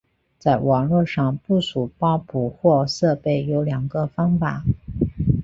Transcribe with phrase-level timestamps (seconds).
[0.39, 4.65] 在网络上部署包捕获设备有两个方法。